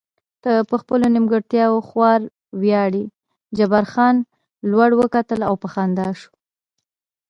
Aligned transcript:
ته 0.43 0.51
په 0.69 0.75
خپلو 0.81 1.05
نیمګړتیاوو 1.15 1.85
خورا 1.87 2.15
ویاړې، 2.61 3.03
جبار 3.57 3.85
خان 3.93 4.15
لوړ 4.71 4.89
وکتل 4.95 5.39
او 5.49 5.55
په 5.61 5.67
خندا 5.73 6.09
شو. 6.19 6.31